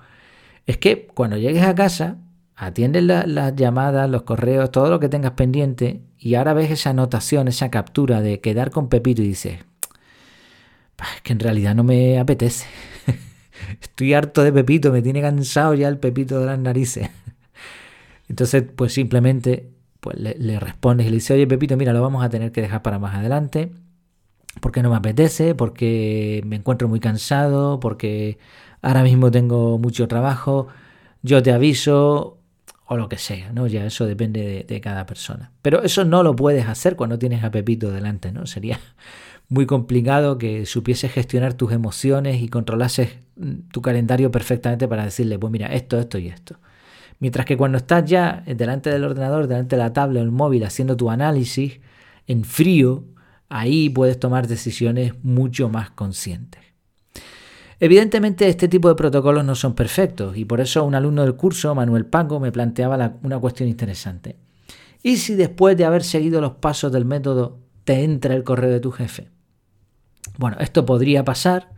es 0.67 0.79
que 0.79 1.07
cuando 1.07 1.37
llegues 1.37 1.63
a 1.65 1.75
casa, 1.75 2.19
atiendes 2.57 3.03
las 3.05 3.55
llamadas, 3.57 4.09
los 4.09 4.23
correos, 4.23 4.71
todo 4.71 4.89
lo 4.91 5.01
que 5.01 5.09
tengas 5.09 5.33
pendiente, 5.33 6.03
y 6.19 6.35
ahora 6.37 6.55
ves 6.55 6.71
esa 6.71 6.91
anotación, 6.91 7.49
esa 7.49 7.71
captura 7.71 8.21
de 8.23 8.41
quedar 8.41 8.71
con 8.71 8.89
Pepito 8.89 9.23
y 9.23 9.29
dices, 9.29 9.59
es 11.17 11.21
que 11.23 11.33
en 11.33 11.41
realidad 11.41 11.75
no 11.75 11.85
me 11.85 12.19
apetece. 12.19 12.67
Estoy 13.81 14.15
harto 14.15 14.43
de 14.43 14.53
Pepito, 14.53 14.93
me 14.93 15.03
tiene 15.03 15.21
cansado 15.21 15.75
ya 15.75 15.89
el 15.89 15.99
Pepito 15.99 16.41
de 16.41 16.47
las 16.47 16.59
narices. 16.59 17.11
Entonces, 18.29 18.65
pues 18.75 18.93
simplemente 18.93 19.74
pues 20.05 20.19
le, 20.19 20.61
respondes 20.61 21.07
y 21.07 21.09
le 21.09 21.15
dices, 21.15 21.31
oye 21.31 21.47
Pepito, 21.47 21.79
mira, 21.79 21.95
lo 21.95 22.03
vamos 22.03 22.23
a 22.23 22.29
tener 22.29 22.53
que 22.53 22.61
dejar 22.61 22.83
para 22.83 22.99
más 22.99 23.15
adelante, 23.15 23.73
porque 24.61 24.83
no 24.83 24.91
me 24.91 24.97
apetece, 24.97 25.55
porque 25.55 26.43
me 26.45 26.57
encuentro 26.57 26.89
muy 26.89 27.01
cansado, 27.01 27.81
porque 27.81 28.37
ahora 28.83 29.03
mismo 29.03 29.31
tengo 29.31 29.79
mucho 29.79 30.07
trabajo, 30.07 30.69
yo 31.23 31.43
te 31.43 31.53
aviso, 31.53 32.37
o 32.85 32.99
lo 32.99 33.09
que 33.09 33.17
sea, 33.17 33.51
¿no? 33.53 33.67
Ya 33.67 33.87
eso 33.87 34.05
depende 34.05 34.43
de, 34.43 34.65
de, 34.65 34.81
cada 34.83 35.07
persona. 35.07 35.53
Pero 35.63 35.83
eso 35.83 36.05
no 36.05 36.23
lo 36.23 36.37
puedes 36.37 36.69
hacer 36.69 36.97
cuando 36.97 37.19
tienes 37.19 37.43
a 37.43 37.51
Pepito 37.51 37.91
delante, 37.91 38.31
¿no? 38.31 38.45
Sería 38.45 38.79
muy 39.49 39.65
complicado 39.65 40.37
que 40.37 40.67
supieses 40.67 41.13
gestionar 41.13 41.55
tus 41.55 41.73
emociones 41.73 42.43
y 42.43 42.49
controlases 42.49 43.21
tu 43.73 43.81
calendario 43.81 44.31
perfectamente 44.31 44.87
para 44.87 45.07
decirle, 45.07 45.39
pues 45.39 45.51
mira, 45.51 45.69
esto, 45.69 45.99
esto 45.99 46.19
y 46.19 46.29
esto. 46.29 46.59
Mientras 47.19 47.47
que 47.47 47.57
cuando 47.57 47.79
estás 47.79 48.05
ya 48.05 48.43
delante 48.47 48.91
del 48.91 49.05
ordenador, 49.05 49.47
delante 49.47 49.77
de 49.77 49.83
la 49.83 49.93
tablet 49.93 50.21
o 50.21 50.25
el 50.25 50.31
móvil 50.31 50.65
haciendo 50.65 50.97
tu 50.97 51.11
análisis 51.11 51.81
en 52.27 52.45
frío, 52.45 53.05
ahí 53.49 53.89
puedes 53.89 54.19
tomar 54.19 54.49
decisiones 54.49 55.15
mucho 55.23 55.69
más 55.69 55.91
conscientes. 55.91 56.61
Evidentemente 57.81 58.49
este 58.49 58.69
tipo 58.69 58.89
de 58.89 58.95
protocolos 58.95 59.45
no 59.45 59.55
son 59.55 59.75
perfectos 59.75 60.37
y 60.37 60.45
por 60.45 60.61
eso 60.61 60.85
un 60.85 60.95
alumno 60.95 61.23
del 61.23 61.35
curso, 61.35 61.75
Manuel 61.75 62.07
Paco, 62.07 62.41
me 62.41 62.53
planteaba 62.53 63.17
una 63.23 63.39
cuestión 63.39 63.69
interesante. 63.69 64.37
¿Y 65.03 65.19
si 65.19 65.35
después 65.35 65.77
de 65.77 65.85
haber 65.85 66.03
seguido 66.03 66.41
los 66.41 66.53
pasos 66.53 66.91
del 66.93 67.05
método 67.05 67.59
te 67.85 68.05
entra 68.05 68.35
el 68.35 68.45
correo 68.45 68.71
de 68.71 68.81
tu 68.81 68.91
jefe? 68.91 69.29
Bueno, 70.39 70.57
esto 70.61 70.87
podría 70.87 71.25
pasar, 71.25 71.71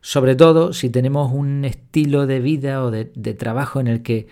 sobre 0.00 0.34
todo 0.34 0.72
si 0.72 0.90
tenemos 0.90 1.32
un 1.32 1.64
estilo 1.64 2.26
de 2.26 2.40
vida 2.40 2.82
o 2.82 2.90
de 2.90 3.34
trabajo 3.34 3.78
en 3.78 3.86
el 3.86 4.02
que 4.02 4.26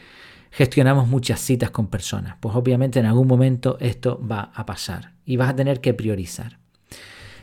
gestionamos 0.50 1.08
muchas 1.08 1.40
citas 1.40 1.70
con 1.70 1.88
personas. 1.88 2.36
Pues 2.40 2.54
obviamente 2.54 2.98
en 3.00 3.06
algún 3.06 3.26
momento 3.26 3.76
esto 3.80 4.20
va 4.26 4.50
a 4.54 4.66
pasar 4.66 5.12
y 5.24 5.36
vas 5.36 5.50
a 5.50 5.56
tener 5.56 5.80
que 5.80 5.94
priorizar. 5.94 6.58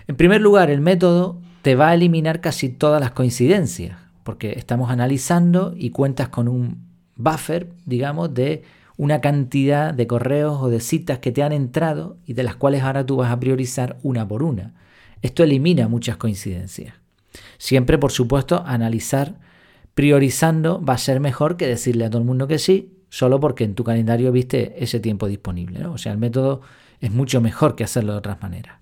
En 0.07 0.15
primer 0.15 0.41
lugar, 0.41 0.69
el 0.69 0.81
método 0.81 1.41
te 1.61 1.75
va 1.75 1.89
a 1.89 1.93
eliminar 1.93 2.39
casi 2.39 2.69
todas 2.69 3.01
las 3.01 3.11
coincidencias, 3.11 3.97
porque 4.23 4.53
estamos 4.53 4.89
analizando 4.89 5.73
y 5.75 5.89
cuentas 5.89 6.29
con 6.29 6.47
un 6.47 6.87
buffer, 7.15 7.69
digamos, 7.85 8.33
de 8.33 8.63
una 8.95 9.21
cantidad 9.21 9.93
de 9.93 10.07
correos 10.07 10.59
o 10.61 10.69
de 10.69 10.79
citas 10.79 11.19
que 11.19 11.31
te 11.31 11.43
han 11.43 11.51
entrado 11.51 12.17
y 12.25 12.33
de 12.33 12.43
las 12.43 12.55
cuales 12.55 12.83
ahora 12.83 13.05
tú 13.05 13.17
vas 13.17 13.31
a 13.31 13.39
priorizar 13.39 13.97
una 14.01 14.27
por 14.27 14.43
una. 14.43 14.73
Esto 15.21 15.43
elimina 15.43 15.87
muchas 15.87 16.17
coincidencias. 16.17 16.95
Siempre, 17.57 17.97
por 17.97 18.11
supuesto, 18.11 18.63
analizar 18.65 19.35
priorizando 19.93 20.83
va 20.83 20.93
a 20.93 20.99
ser 20.99 21.19
mejor 21.19 21.57
que 21.57 21.67
decirle 21.67 22.05
a 22.05 22.09
todo 22.09 22.21
el 22.21 22.27
mundo 22.27 22.47
que 22.47 22.59
sí, 22.59 22.96
solo 23.09 23.39
porque 23.39 23.63
en 23.63 23.75
tu 23.75 23.83
calendario 23.83 24.31
viste 24.31 24.83
ese 24.83 24.99
tiempo 24.99 25.27
disponible. 25.27 25.85
O 25.87 25.97
sea, 25.97 26.11
el 26.11 26.17
método 26.17 26.61
es 26.99 27.11
mucho 27.11 27.41
mejor 27.41 27.75
que 27.75 27.83
hacerlo 27.83 28.13
de 28.13 28.19
otras 28.19 28.41
maneras. 28.41 28.79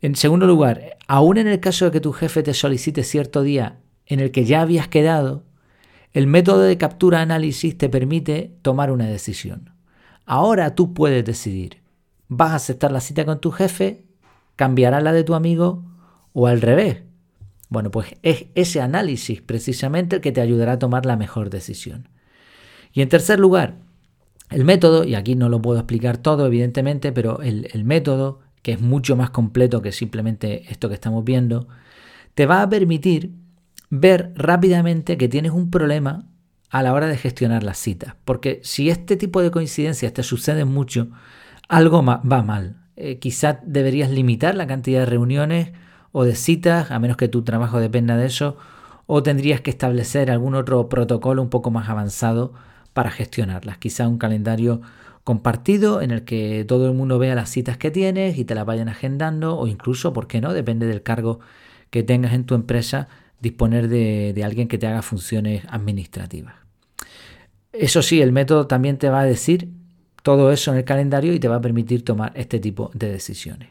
En 0.00 0.14
segundo 0.14 0.46
lugar, 0.46 0.96
aún 1.08 1.38
en 1.38 1.48
el 1.48 1.60
caso 1.60 1.86
de 1.86 1.90
que 1.90 2.00
tu 2.00 2.12
jefe 2.12 2.42
te 2.42 2.54
solicite 2.54 3.02
cierto 3.02 3.42
día 3.42 3.78
en 4.06 4.20
el 4.20 4.30
que 4.30 4.44
ya 4.44 4.60
habías 4.60 4.88
quedado, 4.88 5.44
el 6.12 6.26
método 6.26 6.62
de 6.62 6.78
captura-análisis 6.78 7.76
te 7.76 7.88
permite 7.88 8.56
tomar 8.62 8.90
una 8.90 9.06
decisión. 9.06 9.72
Ahora 10.24 10.74
tú 10.74 10.94
puedes 10.94 11.24
decidir, 11.24 11.82
¿vas 12.28 12.52
a 12.52 12.56
aceptar 12.56 12.92
la 12.92 13.00
cita 13.00 13.24
con 13.24 13.40
tu 13.40 13.50
jefe? 13.50 14.04
¿Cambiará 14.54 15.00
la 15.00 15.12
de 15.12 15.24
tu 15.24 15.34
amigo? 15.34 15.84
¿O 16.32 16.46
al 16.46 16.60
revés? 16.60 17.02
Bueno, 17.68 17.90
pues 17.90 18.14
es 18.22 18.46
ese 18.54 18.80
análisis 18.80 19.40
precisamente 19.40 20.16
el 20.16 20.22
que 20.22 20.32
te 20.32 20.40
ayudará 20.40 20.72
a 20.72 20.78
tomar 20.78 21.04
la 21.04 21.16
mejor 21.16 21.50
decisión. 21.50 22.08
Y 22.96 23.02
en 23.02 23.10
tercer 23.10 23.38
lugar, 23.38 23.74
el 24.48 24.64
método, 24.64 25.04
y 25.04 25.16
aquí 25.16 25.34
no 25.34 25.50
lo 25.50 25.60
puedo 25.60 25.78
explicar 25.78 26.16
todo 26.16 26.46
evidentemente, 26.46 27.12
pero 27.12 27.42
el, 27.42 27.84
método, 27.84 28.40
que 28.62 28.72
es 28.72 28.80
mucho 28.80 29.16
más 29.16 29.28
completo 29.28 29.82
que 29.82 29.92
simplemente 29.92 30.64
esto 30.70 30.88
que 30.88 30.94
estamos 30.94 31.22
viendo, 31.22 31.68
te 32.34 32.46
va 32.46 32.62
a 32.62 32.68
permitir 32.70 33.32
ver 33.90 34.32
rápidamente 34.34 35.18
que 35.18 35.28
tienes 35.28 35.52
un 35.52 35.70
problema 35.70 36.24
a 36.70 36.82
la 36.82 36.94
hora 36.94 37.06
de 37.06 37.18
gestionar 37.18 37.64
las 37.64 37.76
citas. 37.76 38.14
Porque 38.24 38.60
si 38.64 38.88
este 38.88 39.16
tipo 39.16 39.42
de 39.42 39.50
coincidencias 39.50 40.14
te 40.14 40.22
suceden 40.22 40.68
mucho, 40.68 41.08
algo 41.68 42.02
va 42.02 42.42
mal. 42.42 42.78
Eh, 42.96 43.18
quizás 43.18 43.58
deberías 43.66 44.10
limitar 44.10 44.54
la 44.54 44.66
cantidad 44.66 45.00
de 45.00 45.06
reuniones 45.06 45.72
o 46.12 46.24
de 46.24 46.34
citas, 46.34 46.90
a 46.90 46.98
menos 46.98 47.18
que 47.18 47.28
tu 47.28 47.42
trabajo 47.42 47.78
dependa 47.78 48.16
de 48.16 48.24
eso, 48.24 48.56
o 49.04 49.22
tendrías 49.22 49.60
que 49.60 49.68
establecer 49.68 50.30
algún 50.30 50.54
otro 50.54 50.88
protocolo 50.88 51.42
un 51.42 51.50
poco 51.50 51.70
más 51.70 51.90
avanzado 51.90 52.54
para 52.96 53.10
gestionarlas. 53.10 53.76
Quizá 53.76 54.08
un 54.08 54.16
calendario 54.16 54.80
compartido 55.22 56.00
en 56.00 56.12
el 56.12 56.24
que 56.24 56.64
todo 56.66 56.86
el 56.86 56.94
mundo 56.94 57.18
vea 57.18 57.34
las 57.34 57.50
citas 57.50 57.76
que 57.76 57.90
tienes 57.90 58.38
y 58.38 58.46
te 58.46 58.54
las 58.54 58.64
vayan 58.64 58.88
agendando, 58.88 59.58
o 59.58 59.66
incluso, 59.66 60.14
¿por 60.14 60.26
qué 60.26 60.40
no? 60.40 60.54
Depende 60.54 60.86
del 60.86 61.02
cargo 61.02 61.40
que 61.90 62.02
tengas 62.02 62.32
en 62.32 62.44
tu 62.44 62.54
empresa, 62.54 63.08
disponer 63.38 63.88
de, 63.88 64.40
alguien 64.42 64.66
que 64.66 64.78
te 64.78 64.86
haga 64.86 65.02
funciones 65.02 65.62
administrativas. 65.68 66.54
Eso 67.70 68.00
sí, 68.00 68.22
el 68.22 68.32
método 68.32 68.66
también 68.66 68.96
te 68.96 69.10
va 69.10 69.20
a 69.20 69.24
decir 69.26 69.68
todo 70.22 70.50
eso 70.50 70.72
en 70.72 70.78
el 70.78 70.84
calendario 70.84 71.34
y 71.34 71.38
te 71.38 71.48
va 71.48 71.56
a 71.56 71.60
permitir 71.60 72.02
tomar 72.02 72.32
este 72.34 72.60
tipo 72.60 72.90
de 72.94 73.12
decisiones. 73.12 73.68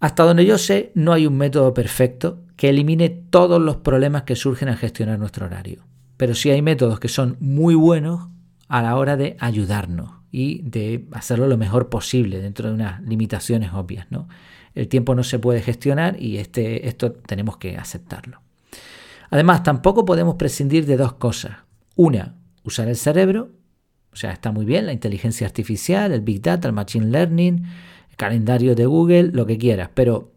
Hasta 0.00 0.24
donde 0.24 0.44
yo 0.44 0.58
sé, 0.58 0.90
no 0.96 1.12
hay 1.12 1.24
un 1.24 1.36
método 1.36 1.72
perfecto 1.72 2.40
que 2.56 2.68
elimine 2.68 3.10
todos 3.10 3.62
los 3.62 3.76
problemas 3.76 4.24
que 4.24 4.34
surgen 4.34 4.68
al 4.68 4.76
gestionar 4.76 5.20
nuestro 5.20 5.46
horario. 5.46 5.84
Pero 6.20 6.34
sí 6.34 6.50
hay 6.50 6.60
métodos 6.60 7.00
que 7.00 7.08
son 7.08 7.38
muy 7.40 7.74
buenos 7.74 8.28
a 8.68 8.82
la 8.82 8.94
hora 8.96 9.16
de 9.16 9.38
ayudarnos 9.40 10.10
y 10.30 10.60
de 10.60 11.08
hacerlo 11.12 11.46
lo 11.46 11.56
mejor 11.56 11.88
posible 11.88 12.42
dentro 12.42 12.68
de 12.68 12.74
unas 12.74 13.00
limitaciones 13.00 13.72
obvias. 13.72 14.06
¿no? 14.10 14.28
el 14.74 14.86
tiempo 14.86 15.14
no 15.14 15.24
se 15.24 15.38
puede 15.38 15.62
gestionar 15.62 16.20
y 16.20 16.36
este, 16.36 16.86
esto 16.88 17.12
tenemos 17.12 17.56
que 17.56 17.78
aceptarlo. 17.78 18.42
Además, 19.30 19.62
tampoco 19.62 20.04
podemos 20.04 20.34
prescindir 20.34 20.84
de 20.84 20.98
dos 20.98 21.14
cosas. 21.14 21.56
Una, 21.96 22.36
usar 22.64 22.86
el 22.86 22.96
cerebro, 22.96 23.52
o 24.12 24.16
sea, 24.16 24.30
está 24.30 24.52
muy 24.52 24.66
bien 24.66 24.84
la 24.84 24.92
inteligencia 24.92 25.46
artificial, 25.46 26.12
el 26.12 26.20
big 26.20 26.42
data, 26.42 26.68
el 26.68 26.74
machine 26.74 27.06
learning, 27.06 27.64
el 28.10 28.16
calendario 28.16 28.74
de 28.74 28.84
Google, 28.84 29.30
lo 29.32 29.46
que 29.46 29.56
quieras, 29.56 29.88
pero 29.94 30.32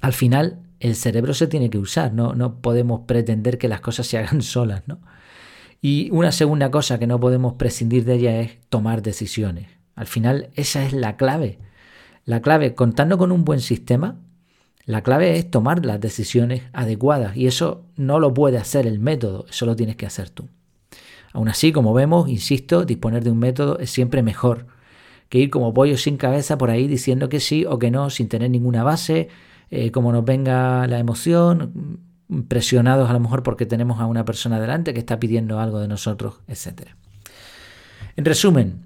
al 0.00 0.14
final 0.14 0.60
el 0.80 0.94
cerebro 0.94 1.34
se 1.34 1.46
tiene 1.46 1.70
que 1.70 1.78
usar, 1.78 2.12
no, 2.12 2.34
no 2.34 2.60
podemos 2.60 3.02
pretender 3.06 3.58
que 3.58 3.68
las 3.68 3.80
cosas 3.80 4.06
se 4.06 4.18
hagan 4.18 4.42
solas, 4.42 4.82
¿no? 4.86 5.00
Y 5.80 6.10
una 6.10 6.32
segunda 6.32 6.70
cosa 6.70 6.98
que 6.98 7.06
no 7.06 7.20
podemos 7.20 7.54
prescindir 7.54 8.04
de 8.04 8.14
ella 8.14 8.40
es 8.40 8.58
tomar 8.68 9.00
decisiones. 9.02 9.68
Al 9.94 10.06
final 10.06 10.50
esa 10.54 10.84
es 10.84 10.92
la 10.92 11.16
clave. 11.16 11.58
La 12.24 12.42
clave, 12.42 12.74
contando 12.74 13.16
con 13.16 13.30
un 13.30 13.44
buen 13.44 13.60
sistema, 13.60 14.16
la 14.84 15.02
clave 15.02 15.36
es 15.36 15.50
tomar 15.50 15.84
las 15.84 16.00
decisiones 16.00 16.62
adecuadas 16.72 17.36
y 17.36 17.46
eso 17.46 17.84
no 17.96 18.18
lo 18.18 18.34
puede 18.34 18.58
hacer 18.58 18.86
el 18.86 18.98
método, 18.98 19.46
eso 19.48 19.66
lo 19.66 19.76
tienes 19.76 19.96
que 19.96 20.06
hacer 20.06 20.30
tú. 20.30 20.48
Aún 21.32 21.48
así, 21.48 21.72
como 21.72 21.94
vemos, 21.94 22.28
insisto, 22.28 22.84
disponer 22.84 23.22
de 23.22 23.30
un 23.30 23.38
método 23.38 23.78
es 23.78 23.90
siempre 23.90 24.22
mejor 24.22 24.66
que 25.28 25.38
ir 25.38 25.50
como 25.50 25.74
pollo 25.74 25.98
sin 25.98 26.16
cabeza 26.16 26.58
por 26.58 26.70
ahí 26.70 26.88
diciendo 26.88 27.28
que 27.28 27.40
sí 27.40 27.64
o 27.66 27.78
que 27.78 27.90
no 27.90 28.10
sin 28.10 28.28
tener 28.28 28.50
ninguna 28.50 28.82
base, 28.82 29.28
eh, 29.70 29.90
como 29.90 30.12
nos 30.12 30.24
venga 30.24 30.86
la 30.86 30.98
emoción, 30.98 32.00
presionados 32.48 33.08
a 33.08 33.12
lo 33.12 33.20
mejor 33.20 33.42
porque 33.42 33.66
tenemos 33.66 34.00
a 34.00 34.06
una 34.06 34.24
persona 34.24 34.60
delante 34.60 34.92
que 34.92 35.00
está 35.00 35.18
pidiendo 35.18 35.60
algo 35.60 35.80
de 35.80 35.88
nosotros, 35.88 36.40
etc. 36.46 36.90
En 38.16 38.24
resumen, 38.24 38.84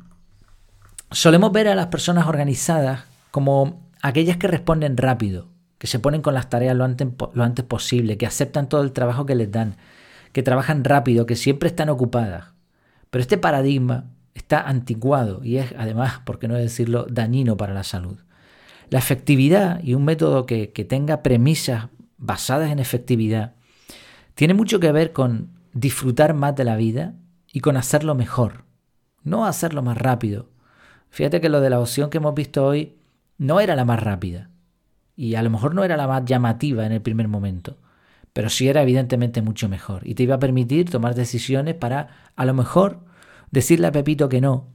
solemos 1.11 1.53
ver 1.53 1.69
a 1.69 1.75
las 1.75 1.87
personas 1.87 2.27
organizadas 2.27 3.05
como 3.31 3.89
aquellas 4.03 4.37
que 4.37 4.49
responden 4.49 4.97
rápido, 4.97 5.49
que 5.79 5.87
se 5.87 5.99
ponen 5.99 6.23
con 6.23 6.35
las 6.35 6.49
tareas 6.51 6.77
lo 6.77 6.85
antes, 6.85 7.09
lo 7.33 7.45
antes 7.45 7.65
posible, 7.65 8.17
que 8.17 8.27
aceptan 8.27 8.69
todo 8.69 8.83
el 8.83 8.93
trabajo 8.93 9.27
que 9.27 9.35
les 9.35 9.51
dan, 9.51 9.77
que 10.33 10.43
trabajan 10.43 10.85
rápido, 10.85 11.27
que 11.27 11.37
siempre 11.37 11.69
están 11.69 11.89
ocupadas. 11.89 12.53
Pero 13.11 13.23
este 13.23 13.39
paradigma 13.39 14.07
está 14.35 14.61
anticuado 14.61 15.45
y 15.45 15.59
es 15.59 15.75
además, 15.77 16.21
por 16.25 16.39
qué 16.39 16.49
no 16.49 16.55
decirlo, 16.55 17.07
dañino 17.11 17.57
para 17.57 17.75
la 17.75 17.85
salud. 17.85 18.19
La 18.93 18.99
efectividad 18.99 19.83
y 19.83 19.95
un 19.95 20.05
método 20.05 20.45
que, 20.45 20.71
que 20.71 20.85
tenga 20.85 21.23
premisas 21.23 21.89
basadas 22.19 22.71
en 22.71 22.79
efectividad 22.79 23.55
tiene 24.35 24.53
mucho 24.53 24.81
que 24.81 24.93
ver 24.93 25.15
con 25.15 25.49
disfrutar 25.73 26.35
más 26.35 26.55
de 26.57 26.65
la 26.65 26.77
vida 26.77 27.15
y 27.51 27.61
con 27.61 27.79
hacerlo 27.79 28.15
mejor, 28.15 28.67
no 29.23 29.47
hacerlo 29.47 29.83
más 29.83 29.97
rápido. 29.97 30.51
Fíjate 31.09 31.41
que 31.41 31.49
lo 31.49 31.63
de 31.63 31.71
la 31.71 31.81
opción 31.81 32.11
que 32.11 32.19
hemos 32.19 32.35
visto 32.35 32.67
hoy 32.67 32.99
no 33.39 33.61
era 33.61 33.77
la 33.77 33.87
más 33.87 33.99
rápida 33.99 34.51
y 35.17 35.37
a 35.37 35.43
lo 35.43 35.49
mejor 35.49 35.75
no 35.75 35.85
era 35.85 35.97
la 35.97 36.07
más 36.07 36.27
llamativa 36.27 36.85
en 36.85 36.93
el 36.93 37.01
primer 37.01 37.29
momento, 37.29 37.79
pero 38.35 38.51
sí 38.51 38.69
era 38.69 38.83
evidentemente 38.83 39.41
mucho 39.41 39.71
mejor 39.71 40.07
y 40.07 40.17
te 40.17 40.25
iba 40.25 40.35
a 40.35 40.39
permitir 40.39 40.91
tomar 40.91 41.15
decisiones 41.15 41.77
para 41.77 42.31
a 42.37 42.45
lo 42.45 42.53
mejor 42.53 43.01
decirle 43.53 43.87
a 43.87 43.93
Pepito 43.93 44.29
que 44.29 44.43
no, 44.43 44.69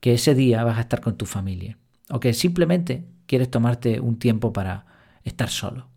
que 0.00 0.12
ese 0.12 0.34
día 0.34 0.62
vas 0.62 0.76
a 0.76 0.82
estar 0.82 1.00
con 1.00 1.16
tu 1.16 1.24
familia 1.24 1.78
o 2.10 2.20
que 2.20 2.32
simplemente 2.32 3.04
quieres 3.26 3.50
tomarte 3.50 4.00
un 4.00 4.18
tiempo 4.18 4.52
para 4.52 4.86
estar 5.24 5.48
solo. 5.48 5.88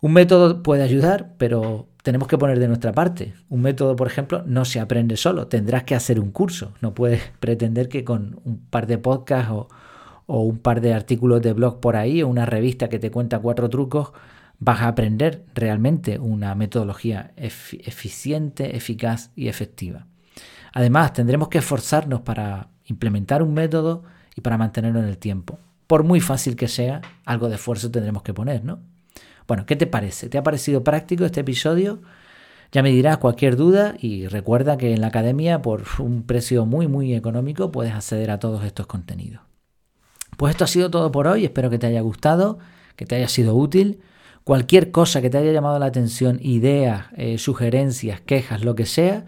Un 0.00 0.12
método 0.12 0.62
puede 0.62 0.84
ayudar, 0.84 1.34
pero 1.38 1.88
tenemos 2.02 2.28
que 2.28 2.38
poner 2.38 2.60
de 2.60 2.68
nuestra 2.68 2.92
parte. 2.92 3.34
Un 3.48 3.62
método, 3.62 3.96
por 3.96 4.06
ejemplo, 4.06 4.44
no 4.46 4.64
se 4.64 4.78
aprende 4.78 5.16
solo, 5.16 5.48
tendrás 5.48 5.82
que 5.84 5.96
hacer 5.96 6.20
un 6.20 6.30
curso. 6.30 6.72
No 6.80 6.94
puedes 6.94 7.20
pretender 7.40 7.88
que 7.88 8.04
con 8.04 8.40
un 8.44 8.58
par 8.58 8.86
de 8.86 8.98
podcasts 8.98 9.50
o, 9.50 9.68
un 10.26 10.58
par 10.58 10.80
de 10.80 10.94
artículos 10.94 11.42
de 11.42 11.52
blog 11.52 11.80
por 11.80 11.96
ahí 11.96 12.22
o 12.22 12.28
una 12.28 12.46
revista 12.46 12.88
que 12.88 12.98
te 12.98 13.10
cuenta 13.10 13.40
cuatro 13.40 13.68
trucos, 13.68 14.12
vas 14.60 14.82
a 14.82 14.88
aprender 14.88 15.44
realmente 15.54 16.18
una 16.18 16.54
metodología 16.54 17.32
eficiente, 17.36 18.76
eficaz 18.76 19.30
y 19.34 19.48
efectiva. 19.48 20.06
Además, 20.72 21.12
tendremos 21.12 21.48
que 21.48 21.58
esforzarnos 21.58 22.20
para 22.20 22.68
implementar 22.84 23.42
un 23.42 23.54
método 23.54 24.04
y 24.38 24.40
para 24.40 24.56
mantenerlo 24.56 25.00
en 25.00 25.06
el 25.06 25.18
tiempo. 25.18 25.58
Por 25.88 26.04
muy 26.04 26.20
fácil 26.20 26.54
que 26.54 26.68
sea, 26.68 27.00
algo 27.24 27.48
de 27.48 27.56
esfuerzo 27.56 27.90
tendremos 27.90 28.22
que 28.22 28.32
poner, 28.32 28.64
¿no? 28.64 28.78
Bueno, 29.48 29.66
¿qué 29.66 29.74
te 29.74 29.88
parece? 29.88 30.28
¿Te 30.28 30.38
ha 30.38 30.44
parecido 30.44 30.84
práctico 30.84 31.24
este 31.24 31.40
episodio? 31.40 32.02
Ya 32.70 32.84
me 32.84 32.90
dirás 32.90 33.18
cualquier 33.18 33.56
duda 33.56 33.96
y 33.98 34.28
recuerda 34.28 34.76
que 34.76 34.94
en 34.94 35.00
la 35.00 35.08
academia 35.08 35.60
por 35.60 35.82
un 35.98 36.22
precio 36.22 36.66
muy 36.66 36.86
muy 36.86 37.14
económico 37.14 37.72
puedes 37.72 37.92
acceder 37.92 38.30
a 38.30 38.38
todos 38.38 38.62
estos 38.62 38.86
contenidos. 38.86 39.42
Pues 40.36 40.52
esto 40.52 40.62
ha 40.62 40.68
sido 40.68 40.88
todo 40.88 41.10
por 41.10 41.26
hoy, 41.26 41.44
espero 41.44 41.68
que 41.68 41.80
te 41.80 41.88
haya 41.88 42.00
gustado, 42.00 42.60
que 42.94 43.06
te 43.06 43.16
haya 43.16 43.26
sido 43.26 43.56
útil. 43.56 43.98
Cualquier 44.44 44.92
cosa 44.92 45.20
que 45.20 45.30
te 45.30 45.38
haya 45.38 45.50
llamado 45.50 45.80
la 45.80 45.86
atención, 45.86 46.38
ideas, 46.42 47.06
eh, 47.16 47.38
sugerencias, 47.38 48.20
quejas, 48.20 48.64
lo 48.64 48.76
que 48.76 48.86
sea, 48.86 49.26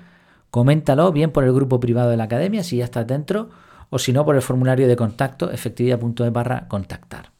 coméntalo 0.52 1.10
bien 1.10 1.32
por 1.32 1.42
el 1.42 1.52
grupo 1.52 1.80
privado 1.80 2.10
de 2.10 2.16
la 2.16 2.24
academia 2.24 2.62
si 2.62 2.76
ya 2.76 2.84
estás 2.84 3.08
dentro 3.08 3.50
o 3.90 3.98
si 3.98 4.12
no 4.12 4.24
por 4.24 4.36
el 4.36 4.42
formulario 4.42 4.88
de 4.88 4.96
contacto 4.96 5.50
efectividad.es 5.50 6.32
barra 6.32 6.66
contactar. 6.68 7.32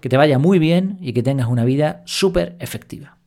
Que 0.00 0.08
te 0.08 0.16
vaya 0.16 0.38
muy 0.38 0.58
bien 0.58 0.96
y 1.00 1.12
que 1.12 1.22
tengas 1.22 1.48
una 1.48 1.64
vida 1.64 2.02
súper 2.06 2.56
efectiva. 2.58 3.19